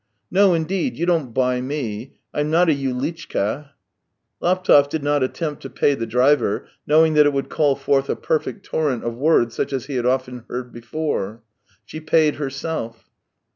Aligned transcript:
No. 0.31 0.55
indeed, 0.55 0.97
you 0.97 1.05
don't 1.05 1.31
buy 1.31 1.61
me! 1.61 2.15
I'm 2.33 2.49
not 2.49 2.69
a 2.71 2.73
Yuhtchka!" 2.73 3.69
Laptev 4.41 4.89
did 4.89 5.03
not 5.03 5.21
attempt 5.21 5.61
to 5.61 5.69
pay 5.69 5.93
the 5.93 6.07
driver, 6.07 6.67
knowing 6.87 7.13
that 7.13 7.27
it 7.27 7.33
would 7.33 7.49
call 7.49 7.75
forth 7.75 8.09
a 8.09 8.15
perfect 8.15 8.65
torrent 8.65 9.03
of 9.03 9.13
words, 9.13 9.53
such 9.53 9.71
as 9.71 9.85
he 9.85 9.93
had 9.97 10.07
often 10.07 10.45
heard 10.49 10.73
before. 10.73 11.43
She 11.85 11.99
paid 11.99 12.37
herself. 12.37 13.11